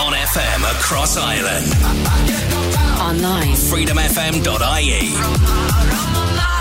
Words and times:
On 0.00 0.14
FM 0.14 0.62
across 0.78 1.18
Ireland. 1.18 1.66
Online. 3.00 3.52
Freedomfm.ie. 3.52 5.12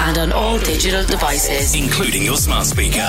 And 0.02 0.18
on 0.18 0.32
all 0.34 0.60
digital 0.60 1.06
devices. 1.06 1.74
Including 1.74 2.24
your 2.24 2.36
smart 2.36 2.66
speaker. 2.66 3.08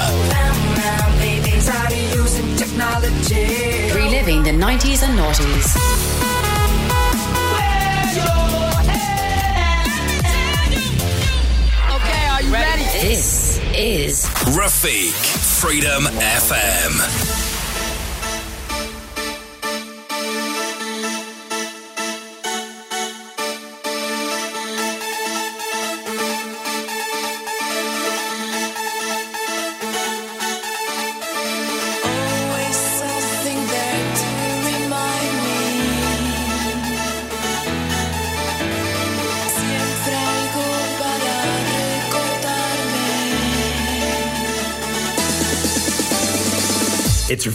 Reliving 3.96 4.44
the 4.44 4.52
90s 4.52 5.02
and 5.02 5.18
noughties. 5.18 5.76
Okay, 11.96 12.28
are 12.28 12.42
you 12.42 12.52
ready? 12.52 12.82
This 13.08 13.58
is 13.74 14.26
Rafiq. 14.54 15.12
Freedom 15.60 16.04
FM. 16.04 17.39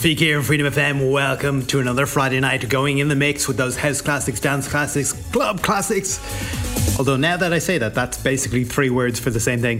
Rafiq 0.06 0.20
here 0.20 0.44
Freedom 0.44 0.72
FM. 0.72 1.12
Welcome 1.12 1.66
to 1.66 1.80
another 1.80 2.06
Friday 2.06 2.40
night 2.40 2.70
going 2.70 3.00
in 3.00 3.08
the 3.08 3.16
mix 3.16 3.48
with 3.48 3.58
those 3.58 3.76
house 3.76 4.02
classics, 4.02 4.40
dance 4.40 4.68
classics, 4.68 5.14
club 5.32 5.64
classics. 5.64 6.20
Although 7.00 7.18
now 7.18 7.38
that 7.38 7.52
I 7.52 7.58
say 7.58 7.80
that, 7.80 7.96
that's 7.96 8.16
basically 8.16 8.66
three 8.66 8.92
words 8.92 9.20
for 9.20 9.32
the 9.32 9.40
same 9.40 9.62
thing. 9.62 9.80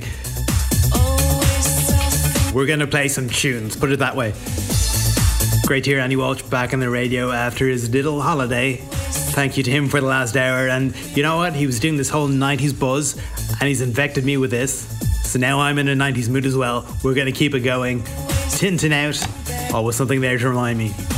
We're 2.56 2.66
going 2.66 2.80
to 2.80 2.88
play 2.88 3.08
some 3.08 3.30
tunes, 3.30 3.76
put 3.76 3.92
it 3.92 4.00
that 4.00 4.16
way. 4.16 4.34
Great 5.68 5.84
to 5.84 5.92
hear 5.92 6.00
Andy 6.00 6.16
Walsh 6.16 6.42
back 6.42 6.74
on 6.74 6.80
the 6.80 6.90
radio 6.90 7.30
after 7.30 7.68
his 7.68 7.92
little 7.92 8.20
holiday. 8.20 8.78
Thank 8.78 9.58
you 9.58 9.64
to 9.64 9.70
him 9.70 9.88
for 9.88 10.02
the 10.02 10.08
last 10.08 10.36
hour. 10.36 10.70
And 10.70 10.96
you 11.16 11.22
know 11.22 11.38
what? 11.38 11.54
He 11.54 11.68
was 11.68 11.80
doing 11.80 11.98
this 11.98 12.10
whole 12.10 12.30
90s 12.30 12.80
buzz 12.80 13.16
and 13.60 13.68
he's 13.68 13.82
infected 13.82 14.26
me 14.26 14.38
with 14.38 14.50
this. 14.50 14.88
So 15.32 15.38
now 15.38 15.60
I'm 15.60 15.78
in 15.78 15.88
a 15.88 15.96
90s 15.96 16.30
mood 16.30 16.48
as 16.48 16.58
well. 16.58 16.84
We're 17.04 17.14
going 17.14 17.28
to 17.28 17.32
keep 17.32 17.54
it 17.54 17.60
going. 17.60 18.04
Tin 18.50 18.80
Tin 18.80 18.92
Out. 18.92 19.45
Oh, 19.72 19.76
Always 19.78 19.96
something 19.96 20.22
there 20.22 20.38
to 20.38 20.50
remind 20.50 20.78
me. 20.78 21.15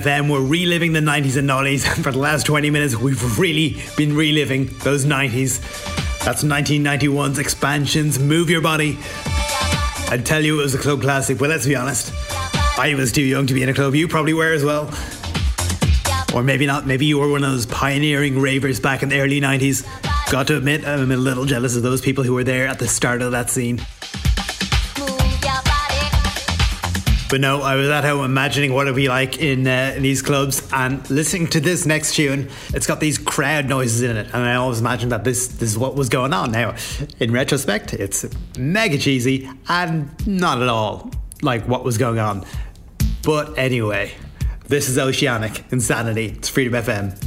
FM, 0.00 0.30
we're 0.30 0.40
reliving 0.40 0.92
the 0.92 1.00
90s 1.00 1.36
and 1.36 1.48
noughties. 1.48 1.84
And 1.94 2.02
for 2.02 2.12
the 2.12 2.18
last 2.18 2.46
20 2.46 2.70
minutes, 2.70 2.96
we've 2.96 3.38
really 3.38 3.80
been 3.96 4.16
reliving 4.16 4.66
those 4.78 5.04
90s. 5.04 5.60
That's 6.24 6.42
1991's 6.42 7.38
Xpansions, 7.38 8.20
Move 8.20 8.50
Your 8.50 8.60
Body. 8.60 8.98
I'd 10.10 10.24
tell 10.24 10.44
you 10.44 10.58
it 10.60 10.62
was 10.62 10.74
a 10.74 10.78
club 10.78 11.00
classic, 11.00 11.38
but 11.38 11.48
let's 11.48 11.66
be 11.66 11.76
honest. 11.76 12.12
I 12.78 12.94
was 12.96 13.12
too 13.12 13.22
young 13.22 13.46
to 13.46 13.54
be 13.54 13.62
in 13.62 13.68
a 13.68 13.74
club. 13.74 13.94
You 13.94 14.08
probably 14.08 14.34
were 14.34 14.52
as 14.52 14.64
well. 14.64 14.92
Or 16.34 16.42
maybe 16.42 16.66
not. 16.66 16.86
Maybe 16.86 17.06
you 17.06 17.18
were 17.18 17.30
one 17.30 17.44
of 17.44 17.52
those 17.52 17.66
pioneering 17.66 18.40
ravers 18.40 18.80
back 18.80 19.02
in 19.02 19.08
the 19.08 19.20
early 19.20 19.40
90s. 19.40 19.86
Got 20.30 20.48
to 20.48 20.56
admit, 20.56 20.86
I'm 20.86 21.12
a 21.12 21.16
little 21.16 21.44
jealous 21.44 21.76
of 21.76 21.82
those 21.82 22.00
people 22.00 22.24
who 22.24 22.34
were 22.34 22.44
there 22.44 22.66
at 22.66 22.78
the 22.78 22.88
start 22.88 23.22
of 23.22 23.32
that 23.32 23.50
scene. 23.50 23.80
But 27.30 27.40
no, 27.40 27.62
I 27.62 27.74
was 27.74 27.88
at 27.88 28.04
home 28.04 28.24
imagining 28.24 28.74
what 28.74 28.86
it'd 28.86 28.96
be 28.96 29.08
like 29.08 29.38
in, 29.38 29.66
uh, 29.66 29.94
in 29.96 30.02
these 30.02 30.22
clubs 30.22 30.68
and 30.72 31.08
listening 31.10 31.48
to 31.48 31.60
this 31.60 31.86
next 31.86 32.14
tune. 32.14 32.50
It's 32.68 32.86
got 32.86 33.00
these 33.00 33.18
crowd 33.18 33.66
noises 33.66 34.02
in 34.02 34.16
it, 34.16 34.26
and 34.26 34.44
I 34.44 34.56
always 34.56 34.80
imagined 34.80 35.12
that 35.12 35.24
this, 35.24 35.48
this 35.48 35.70
is 35.70 35.78
what 35.78 35.96
was 35.96 36.08
going 36.08 36.32
on. 36.32 36.52
Now, 36.52 36.76
in 37.18 37.32
retrospect, 37.32 37.94
it's 37.94 38.26
mega 38.58 38.98
cheesy 38.98 39.48
and 39.68 40.10
not 40.26 40.62
at 40.62 40.68
all 40.68 41.10
like 41.42 41.66
what 41.66 41.84
was 41.84 41.98
going 41.98 42.18
on. 42.18 42.44
But 43.22 43.56
anyway, 43.58 44.12
this 44.68 44.88
is 44.88 44.98
Oceanic 44.98 45.64
Insanity. 45.72 46.26
It's 46.26 46.48
Freedom 46.48 46.74
FM. 46.74 47.20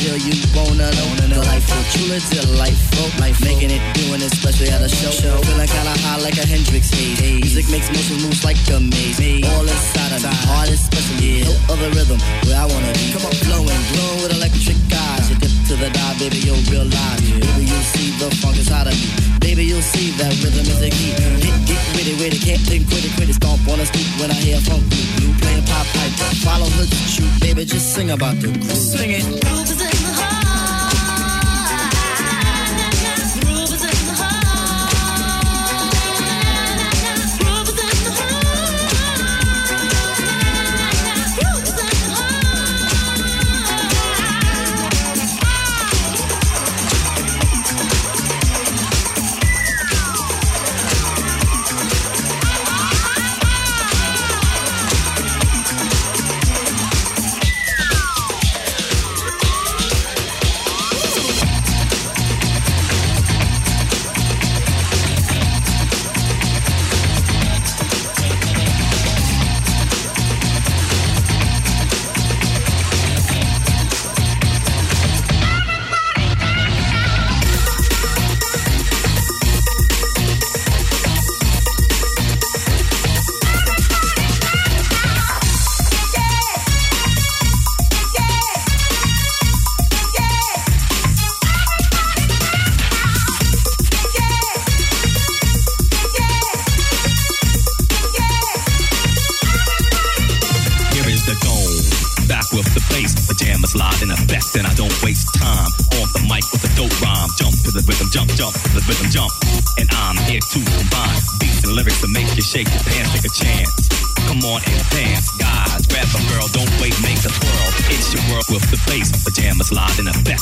till 0.00 0.16
you 0.16 0.34
wanna 0.54 0.90
know. 0.90 1.08
the 1.16 1.38
life 1.44 1.66
Delightful, 1.66 1.82
true 1.92 2.42
delightful. 2.42 3.08
Life 3.20 3.40
making 3.44 3.70
it, 3.70 3.82
doing 3.94 4.20
it, 4.20 4.32
especially 4.32 4.68
at 4.70 4.82
a 4.82 4.88
show. 4.88 5.10
show. 5.10 5.36
Feeling 5.42 5.68
kinda 5.68 5.94
high 6.04 6.18
like 6.18 6.38
a 6.38 6.46
Hendrix 6.46 6.90
haze. 6.90 7.40
Music 7.40 7.68
makes 7.70 7.88
motion 7.90 8.16
moves 8.22 8.44
like 8.44 8.56
a 8.70 8.80
maze. 8.80 9.44
All 9.50 9.66
inside 9.66 10.12
of 10.16 10.22
me, 10.22 10.32
heart 10.48 10.68
is 10.70 10.80
special. 10.80 11.16
Yeah. 11.20 11.44
No 11.44 11.74
other 11.74 11.90
rhythm 11.90 12.18
where 12.44 12.58
I 12.58 12.66
wanna 12.66 12.92
be. 12.92 13.12
Come 13.12 13.26
on, 13.26 13.34
glowing, 13.44 13.82
glowing 13.92 14.22
with 14.22 14.32
electric 14.32 14.76
eyes 14.92 15.30
uh-huh 15.30 15.41
to 15.72 15.78
the 15.84 15.90
die, 15.90 16.14
baby, 16.18 16.38
you'll 16.38 16.64
realize. 16.68 17.20
Baby, 17.20 17.64
you'll 17.64 17.88
see 17.96 18.10
the 18.20 18.28
funk 18.36 18.56
inside 18.56 18.86
of 18.88 18.94
me. 18.94 19.08
Baby, 19.40 19.64
you'll 19.64 19.80
see 19.80 20.10
that 20.20 20.32
rhythm 20.44 20.66
is 20.68 20.80
the 20.80 20.90
key. 20.90 21.12
Hit, 21.40 21.56
get 21.66 21.80
witty, 21.96 22.14
witty, 22.20 22.38
can't 22.38 22.60
think, 22.60 22.86
quit 22.88 23.04
it. 23.04 23.34
Stomp 23.34 23.66
on 23.68 23.80
a 23.80 23.86
speak 23.86 24.08
when 24.20 24.30
I 24.30 24.34
hear 24.34 24.60
funk. 24.60 24.82
You 25.20 25.32
playing 25.40 25.64
pop 25.64 25.86
pipe, 25.96 26.12
follow 26.44 26.68
the 26.76 26.84
shoot, 27.08 27.32
baby, 27.40 27.64
just 27.64 27.94
sing 27.94 28.10
about 28.10 28.36
the 28.40 28.48
groove. 28.48 28.76
Sing 28.76 29.10
it. 29.12 29.91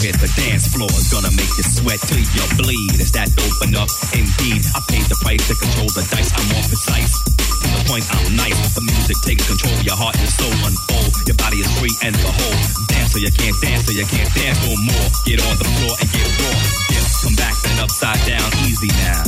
Now 0.00 0.06
hit 0.06 0.16
the 0.20 0.30
dance 0.36 0.68
floor. 0.68 0.88
Gonna 1.12 1.32
make 1.36 1.50
you 1.56 1.64
sweat 1.64 2.00
till 2.08 2.20
you 2.20 2.44
bleed. 2.56 3.00
Is 3.00 3.12
that 3.12 3.28
open 3.36 3.76
up? 3.76 3.88
Indeed, 4.16 4.64
I 4.72 4.80
paid 4.88 5.04
the 5.08 5.18
price 5.20 5.44
to 5.48 5.54
control 5.54 5.88
the 5.92 6.04
dice. 6.08 6.32
I'm 6.36 6.46
more 6.52 6.64
precise. 6.64 7.12
To 7.36 7.66
the 7.68 7.82
point, 7.88 8.04
I'm 8.08 8.36
nice. 8.36 8.74
The 8.74 8.80
music 8.80 9.16
takes 9.24 9.44
control. 9.46 9.76
Your 9.84 9.96
heart 9.96 10.16
and 10.16 10.28
soul 10.28 10.52
unfold. 10.64 11.12
Your 11.28 11.36
body 11.36 11.60
is 11.60 11.70
free 11.78 11.92
and 12.02 12.16
behold. 12.16 12.60
Dance 12.88 13.12
so 13.12 13.18
you 13.18 13.32
can't 13.32 13.56
dance, 13.60 13.84
so 13.86 13.92
you 13.92 14.06
can't 14.06 14.30
dance 14.32 14.58
no 14.64 14.72
more. 14.88 15.08
Get 15.26 15.40
on 15.44 15.56
the 15.60 15.68
floor 15.78 15.94
and 16.00 16.08
get 16.08 16.28
raw. 16.40 16.56
Dip, 16.88 17.06
come 17.24 17.36
back 17.36 17.56
and 17.68 17.76
upside 17.80 18.20
down, 18.24 18.48
easy 18.64 18.90
now. 19.04 19.22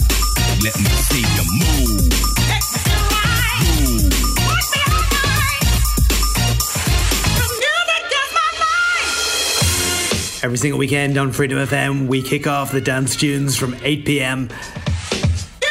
Let 0.63 0.75
me 0.79 0.93
see 0.97 1.25
you 1.25 1.45
move. 1.61 2.13
Move. 3.63 4.22
Every 10.43 10.59
single 10.59 10.81
weekend 10.81 11.19
on 11.19 11.31
Freedom 11.31 11.57
FM, 11.57 12.09
we 12.09 12.21
kick 12.21 12.49
off 12.49 12.73
the 12.73 12.81
dance 12.81 13.15
tunes 13.15 13.57
from 13.57 13.77
8 13.81 14.05
p.m. 14.05 14.49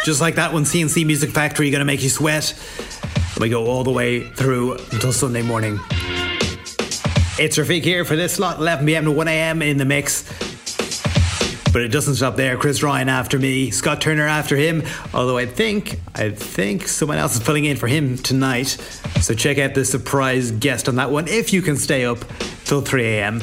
Just 0.06 0.22
like 0.22 0.36
that 0.36 0.54
one, 0.54 0.64
C+C 0.64 1.04
Music 1.04 1.32
Factory, 1.32 1.70
gonna 1.72 1.84
make 1.84 2.02
you 2.02 2.08
sweat. 2.08 2.58
We 3.38 3.50
go 3.50 3.66
all 3.66 3.84
the 3.84 3.92
way 3.92 4.22
through 4.22 4.76
until 4.94 5.12
Sunday 5.12 5.42
morning. 5.42 5.78
It's 7.38 7.58
Rafiq 7.58 7.84
here 7.84 8.06
for 8.06 8.16
this 8.16 8.36
slot, 8.36 8.60
11 8.60 8.86
p.m. 8.86 9.04
to 9.04 9.12
1 9.12 9.28
a.m. 9.28 9.62
in 9.62 9.76
the 9.76 9.84
mix. 9.84 10.24
But 11.74 11.82
it 11.82 11.90
doesn't 11.90 12.16
stop 12.16 12.38
there. 12.38 12.56
Chris 12.56 12.82
Ryan 12.82 13.10
after 13.10 13.38
me, 13.38 13.72
Scott 13.72 14.00
Turner 14.00 14.26
after 14.26 14.56
him. 14.56 14.84
Although 15.14 15.38
I 15.38 15.48
think, 15.48 16.00
I 16.16 16.30
think 16.30 16.88
someone 16.88 17.18
else 17.18 17.36
is 17.36 17.42
filling 17.42 17.66
in 17.66 17.76
for 17.76 17.88
him 17.88 18.18
tonight. 18.18 18.68
So 19.20 19.34
check 19.34 19.58
out 19.58 19.74
the 19.74 19.84
surprise 19.84 20.52
guest 20.52 20.88
on 20.88 20.96
that 20.96 21.12
one 21.12 21.28
if 21.28 21.52
you 21.52 21.62
can 21.62 21.76
stay 21.76 22.06
up 22.06 22.20
till 22.64 22.80
3 22.80 23.06
a.m. 23.06 23.42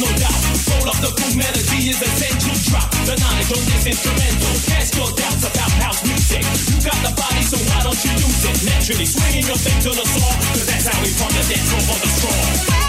no 0.00 0.10
doubt. 0.18 0.40
Soul 0.54 0.88
of 0.88 0.98
the 1.02 1.10
cool 1.10 1.34
melody 1.34 1.90
is 1.90 1.98
essential 1.98 2.54
drop. 2.70 2.90
The 3.06 3.18
knowledge 3.18 3.50
on 3.50 3.62
this 3.66 3.86
instrumental. 3.86 4.54
Cast 4.70 4.94
your 4.94 5.10
doubts 5.10 5.42
about 5.42 5.72
house 5.82 6.00
music. 6.06 6.42
You 6.70 6.78
got 6.82 6.98
the 7.02 7.12
body, 7.18 7.42
so 7.42 7.58
why 7.66 7.82
don't 7.82 7.98
you 8.04 8.12
use 8.14 8.44
it? 8.46 8.56
Naturally, 8.66 9.06
swinging 9.06 9.46
your 9.46 9.58
thing 9.58 9.78
to 9.82 9.90
the 9.90 10.06
song. 10.06 10.36
Cause 10.54 10.66
that's 10.66 10.86
how 10.86 10.98
we 11.02 11.10
from 11.18 11.30
the 11.34 11.42
dance 11.50 11.68
floor 11.70 11.82
for 11.82 11.98
the 11.98 12.10
strong. 12.14 12.87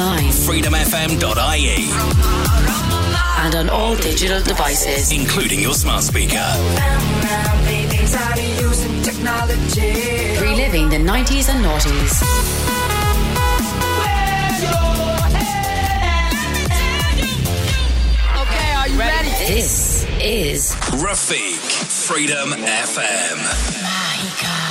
Online 0.00 0.32
Freedomfm.ie, 0.32 1.90
and 3.44 3.54
on 3.54 3.68
all 3.68 3.94
digital 3.96 4.40
devices. 4.40 5.12
including 5.12 5.60
your 5.60 5.74
smart 5.74 6.02
speaker. 6.02 6.42
Reliving 10.40 10.88
the 10.88 10.96
90s 10.96 11.50
and 11.50 11.62
noughties. 11.62 12.22
Okay, 18.40 18.72
are 18.72 18.88
you 18.88 18.98
ready? 18.98 19.28
This 19.52 20.06
is 20.18 20.72
Rafiq, 21.02 21.60
Freedom 22.08 22.52
FM. 22.52 23.38
El 24.22 24.69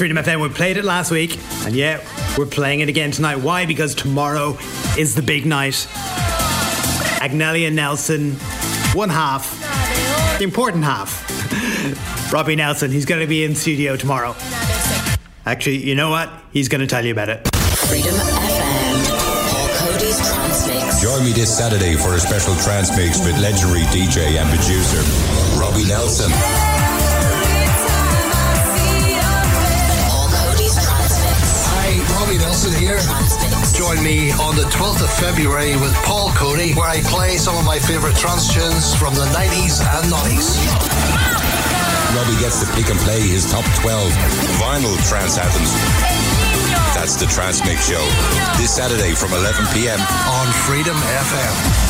Freedom 0.00 0.16
FM. 0.16 0.40
We 0.40 0.48
played 0.48 0.78
it 0.78 0.84
last 0.86 1.10
week, 1.10 1.38
and 1.66 1.76
yeah, 1.76 2.02
we're 2.38 2.46
playing 2.46 2.80
it 2.80 2.88
again 2.88 3.10
tonight. 3.10 3.36
Why? 3.36 3.66
Because 3.66 3.94
tomorrow 3.94 4.56
is 4.96 5.14
the 5.14 5.20
big 5.20 5.44
night. 5.44 5.86
Agnelli 7.20 7.70
& 7.72 7.74
Nelson, 7.74 8.32
one 8.94 9.10
half, 9.10 9.60
the 10.38 10.44
important 10.44 10.84
half. 10.84 12.32
Robbie 12.32 12.56
Nelson, 12.56 12.90
he's 12.90 13.04
going 13.04 13.20
to 13.20 13.26
be 13.26 13.44
in 13.44 13.54
studio 13.54 13.94
tomorrow. 13.94 14.34
Actually, 15.44 15.84
you 15.84 15.94
know 15.94 16.08
what? 16.08 16.30
He's 16.50 16.70
going 16.70 16.80
to 16.80 16.86
tell 16.86 17.04
you 17.04 17.12
about 17.12 17.28
it. 17.28 17.46
Freedom 17.54 18.14
FM. 18.14 19.50
Paul 19.50 19.68
Cody's 19.76 20.16
Trance 20.16 20.66
Mix. 20.66 21.02
Join 21.02 21.24
me 21.24 21.32
this 21.32 21.54
Saturday 21.54 21.96
for 21.96 22.14
a 22.14 22.20
special 22.20 22.54
trance 22.64 22.88
mix 22.96 23.18
with 23.18 23.38
legendary 23.38 23.82
DJ 23.92 24.40
and 24.40 24.48
producer 24.48 25.02
Robbie 25.60 25.86
Nelson. 25.86 26.32
Join 33.90 34.04
me 34.04 34.30
on 34.30 34.54
the 34.54 34.62
12th 34.70 35.02
of 35.02 35.10
February 35.10 35.74
with 35.74 35.92
Paul 36.06 36.30
Cody, 36.30 36.74
where 36.74 36.88
I 36.88 37.00
play 37.00 37.36
some 37.36 37.56
of 37.56 37.64
my 37.64 37.80
favourite 37.80 38.14
trance 38.14 38.46
tunes 38.54 38.94
from 38.94 39.16
the 39.16 39.26
90s 39.34 39.82
and 39.82 40.06
90s. 40.06 40.62
Robbie 42.14 42.38
gets 42.38 42.60
to 42.60 42.72
pick 42.76 42.88
and 42.88 43.00
play 43.00 43.20
his 43.20 43.50
top 43.50 43.64
12 43.82 44.12
vinyl 44.62 44.94
trance 45.08 45.38
anthems. 45.38 45.74
That's 46.94 47.16
the 47.16 47.26
Trance 47.26 47.64
Mix 47.64 47.88
Show. 47.88 48.06
This 48.58 48.72
Saturday 48.72 49.12
from 49.16 49.32
11 49.32 49.66
p.m. 49.74 49.98
On 49.98 50.46
Freedom 50.52 50.94
FM. 50.96 51.89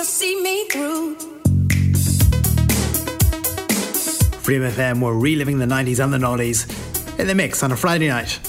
To 0.00 0.06
see 0.06 0.40
me 0.40 0.64
through. 0.64 1.14
Freedom 4.40 4.70
FM, 4.70 5.02
we're 5.02 5.12
reliving 5.12 5.58
the 5.58 5.66
90s 5.66 6.02
and 6.02 6.10
the 6.10 6.16
noughties 6.16 7.18
in 7.18 7.26
the 7.26 7.34
mix 7.34 7.62
on 7.62 7.70
a 7.70 7.76
Friday 7.76 8.08
night. 8.08 8.40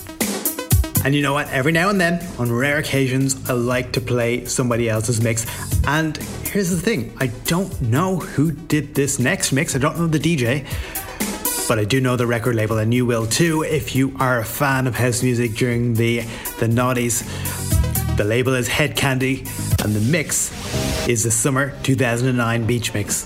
And 1.04 1.14
you 1.14 1.22
know 1.22 1.34
what? 1.34 1.50
Every 1.50 1.74
now 1.74 1.90
and 1.90 2.00
then, 2.00 2.26
on 2.40 2.50
rare 2.50 2.78
occasions, 2.78 3.50
I 3.50 3.54
like 3.54 3.92
to 3.94 4.00
play 4.00 4.46
somebody 4.46 4.88
else's 4.88 5.22
mix. 5.22 5.46
And 5.86 6.16
here's 6.46 6.70
the 6.70 6.80
thing 6.80 7.14
I 7.20 7.28
don't 7.28 7.82
know 7.82 8.16
who 8.16 8.54
did 8.54 8.96
this 8.96 9.20
next 9.20 9.52
mix, 9.52 9.76
I 9.76 9.80
don't 9.80 10.00
know 10.00 10.08
the 10.08 10.20
DJ. 10.20 10.66
But 11.68 11.80
I 11.80 11.84
do 11.84 12.00
know 12.00 12.16
the 12.16 12.28
record 12.28 12.56
label, 12.56 12.78
and 12.78 12.94
you 12.94 13.06
will 13.06 13.28
too 13.28 13.64
if 13.64 13.94
you 13.94 14.16
are 14.22 14.40
a 14.40 14.46
fan 14.46 14.88
of 14.88 14.96
house 14.96 15.22
music 15.22 15.56
during 15.56 15.96
the, 15.96 16.20
the 16.60 16.68
noughties. 16.68 17.28
The 18.16 18.24
label 18.24 18.54
is 18.54 18.70
Hed 18.70 18.96
Kandi, 18.96 19.40
and 19.84 19.94
the 19.94 20.00
mix 20.00 20.50
is 21.08 21.24
the 21.24 21.32
summer 21.32 21.74
2009 21.84 22.66
Beach 22.66 22.94
Mix. 22.94 23.26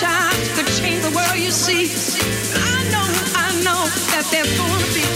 child 0.00 0.32
could 0.56 0.66
change 0.80 1.02
the 1.02 1.10
world 1.14 1.36
you 1.36 1.50
see. 1.50 1.84
I 2.56 2.84
know, 2.90 3.06
I 3.36 3.48
know 3.62 3.84
that 4.12 4.26
they're 4.32 4.44
gonna 4.56 4.94
be. 4.94 5.09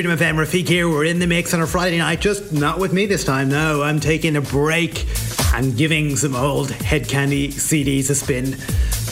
Freedom 0.00 0.16
FM 0.16 0.36
Rafiq 0.36 0.66
here. 0.66 0.88
We're 0.88 1.04
in 1.04 1.18
the 1.18 1.26
mix 1.26 1.52
on 1.52 1.60
a 1.60 1.66
Friday 1.66 1.98
night, 1.98 2.22
just 2.22 2.54
not 2.54 2.78
with 2.78 2.94
me 2.94 3.04
this 3.04 3.22
time. 3.22 3.50
No, 3.50 3.82
I'm 3.82 4.00
taking 4.00 4.34
a 4.36 4.40
break 4.40 5.06
and 5.52 5.76
giving 5.76 6.16
some 6.16 6.34
old 6.34 6.70
Hed 6.70 7.02
Kandi 7.02 7.48
CDs 7.48 8.08
a 8.08 8.14
spin. 8.14 8.56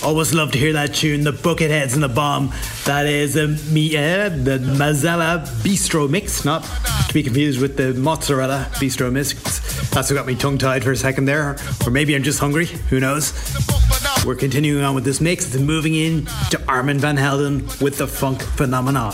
Always 0.03 0.33
love 0.33 0.51
to 0.53 0.59
hear 0.59 0.73
that 0.73 0.95
tune, 0.95 1.25
the 1.25 1.33
Bucketheads 1.33 1.93
and 1.93 2.03
the 2.03 2.09
Bomb. 2.09 2.55
That 2.87 3.05
is 3.05 3.37
a 3.37 3.49
me, 3.71 3.99
uh, 3.99 4.31
the 4.31 4.61
Mazzella 4.79 5.47
Bistro 5.63 6.09
mix, 6.09 6.47
not 6.47 6.63
to 6.65 7.13
be 7.13 7.23
confused 7.23 7.61
with 7.61 7.77
the 7.77 7.93
Mozzarella 7.93 8.69
Bistro 8.77 9.13
mix. 9.13 9.35
That's 9.91 10.09
what 10.09 10.17
got 10.17 10.27
me 10.27 10.37
tongue 10.37 10.57
tied 10.57 10.85
for 10.85 10.93
a 10.93 10.97
second 10.97 11.27
there. 11.27 11.59
Or 11.85 11.91
maybe 11.91 12.17
I'm 12.17 12.23
just 12.23 12.39
hungry, 12.39 12.65
who 12.65 12.99
knows? 12.99 13.35
We're 14.25 14.37
continuing 14.37 14.83
on 14.85 14.95
with 14.95 15.05
this 15.05 15.21
mix. 15.21 15.55
It's 15.55 15.63
moving 15.63 15.95
in 15.95 16.25
to 16.49 16.63
Armand 16.67 17.03
Van 17.03 17.19
Helden 17.19 17.67
with 17.79 17.99
the 17.99 18.07
Funk 18.07 18.41
Phenomena. 18.41 19.13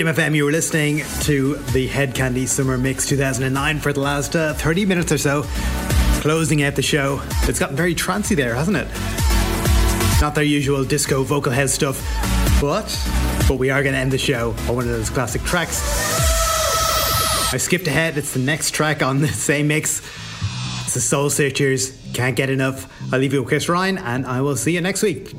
Freedom 0.00 0.16
FM, 0.16 0.34
you 0.34 0.46
were 0.46 0.50
listening 0.50 1.02
to 1.20 1.56
the 1.74 1.86
Hed 1.86 2.14
Kandi 2.14 2.48
Summer 2.48 2.78
Mix 2.78 3.06
2009 3.06 3.80
for 3.80 3.92
the 3.92 4.00
last 4.00 4.34
uh, 4.34 4.54
30 4.54 4.86
minutes 4.86 5.12
or 5.12 5.18
so. 5.18 5.42
Closing 6.22 6.62
out 6.62 6.74
the 6.74 6.80
show. 6.80 7.20
It's 7.42 7.58
gotten 7.58 7.76
very 7.76 7.94
trancy 7.94 8.34
there, 8.34 8.54
hasn't 8.54 8.78
it? 8.78 8.88
Not 10.22 10.34
their 10.34 10.42
usual 10.42 10.86
disco 10.86 11.22
vocal 11.22 11.52
head 11.52 11.68
stuff, 11.68 12.00
but 12.62 12.86
but 13.46 13.58
we 13.58 13.68
are 13.68 13.82
going 13.82 13.92
to 13.92 13.98
end 13.98 14.10
the 14.10 14.16
show 14.16 14.52
on 14.70 14.76
one 14.76 14.84
of 14.84 14.90
those 14.90 15.10
classic 15.10 15.42
tracks. 15.42 15.82
I 17.52 17.58
skipped 17.58 17.86
ahead. 17.86 18.16
It's 18.16 18.32
the 18.32 18.40
next 18.40 18.70
track 18.70 19.02
on 19.02 19.20
the 19.20 19.28
same 19.28 19.68
mix. 19.68 20.00
It's 20.84 20.94
the 20.94 21.02
Soul 21.02 21.28
Searchers. 21.28 21.94
Can't 22.14 22.36
get 22.36 22.48
enough. 22.48 22.90
I'll 23.12 23.20
leave 23.20 23.34
you 23.34 23.40
with 23.40 23.50
Chris 23.50 23.68
Ryan, 23.68 23.98
and 23.98 24.24
I 24.24 24.40
will 24.40 24.56
see 24.56 24.72
you 24.72 24.80
next 24.80 25.02
week. 25.02 25.34